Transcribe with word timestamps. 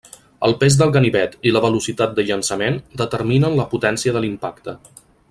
El 0.45 0.53
pes 0.61 0.77
del 0.79 0.93
ganivet 0.95 1.35
i 1.49 1.53
la 1.57 1.61
velocitat 1.67 2.15
de 2.21 2.25
llançament 2.31 2.79
determinen 3.05 3.59
la 3.63 3.67
potència 3.75 4.17
de 4.17 4.25
l'impacte. 4.25 4.77